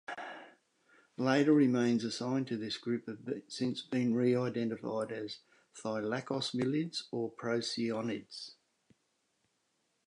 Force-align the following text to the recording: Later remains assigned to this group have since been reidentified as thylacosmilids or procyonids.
Later 1.17 1.53
remains 1.53 2.03
assigned 2.03 2.47
to 2.47 2.57
this 2.57 2.75
group 2.79 3.05
have 3.05 3.19
since 3.47 3.83
been 3.83 4.15
reidentified 4.15 5.11
as 5.11 5.41
thylacosmilids 5.77 7.03
or 7.11 7.31
procyonids. 7.31 8.55